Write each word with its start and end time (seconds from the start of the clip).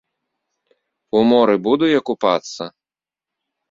У 1.21 1.23
моры 1.33 1.55
буду 1.69 1.85
я 1.93 2.01
купацца?!. 2.11 2.63